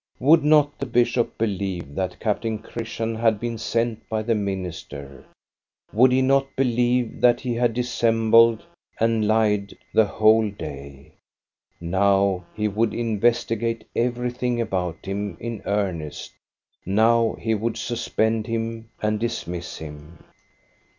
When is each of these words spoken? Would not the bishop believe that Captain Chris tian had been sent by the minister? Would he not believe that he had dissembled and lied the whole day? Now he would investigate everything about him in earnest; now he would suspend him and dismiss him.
Would 0.17 0.43
not 0.43 0.79
the 0.79 0.87
bishop 0.87 1.37
believe 1.37 1.93
that 1.93 2.19
Captain 2.19 2.57
Chris 2.57 2.89
tian 2.97 3.13
had 3.13 3.39
been 3.39 3.59
sent 3.59 4.09
by 4.09 4.23
the 4.23 4.33
minister? 4.33 5.23
Would 5.93 6.11
he 6.11 6.23
not 6.23 6.55
believe 6.55 7.21
that 7.21 7.41
he 7.41 7.53
had 7.53 7.75
dissembled 7.75 8.65
and 8.99 9.27
lied 9.27 9.77
the 9.93 10.05
whole 10.05 10.49
day? 10.49 11.11
Now 11.79 12.45
he 12.55 12.67
would 12.67 12.95
investigate 12.95 13.85
everything 13.95 14.59
about 14.59 15.05
him 15.05 15.37
in 15.39 15.61
earnest; 15.67 16.33
now 16.83 17.35
he 17.39 17.53
would 17.53 17.77
suspend 17.77 18.47
him 18.47 18.89
and 19.03 19.19
dismiss 19.19 19.77
him. 19.77 20.17